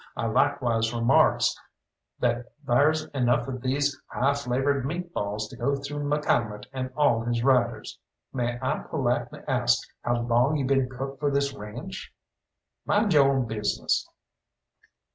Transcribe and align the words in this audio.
I 0.17 0.25
likewise 0.25 0.91
remarks 0.95 1.55
that 2.21 2.53
thar's 2.65 3.05
enough 3.09 3.47
of 3.47 3.61
these 3.61 4.01
high 4.07 4.33
flavored 4.33 4.83
meat 4.83 5.13
balls 5.13 5.47
to 5.49 5.55
go 5.55 5.75
through 5.75 5.99
McCalmont 6.05 6.65
and 6.73 6.89
all 6.97 7.21
his 7.21 7.43
riders. 7.43 7.99
May 8.33 8.57
I 8.63 8.79
politely 8.79 9.41
ask 9.47 9.87
how 10.01 10.21
long 10.21 10.57
you 10.57 10.65
been 10.65 10.89
cook 10.89 11.19
for 11.19 11.29
this 11.29 11.53
ranche?" 11.53 12.11
"Mind 12.83 13.13
your 13.13 13.29
own 13.29 13.45
business." 13.45 14.09